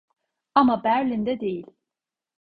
Ama 0.55 0.83
Berlin'de 0.83 1.39
değil. 1.39 1.67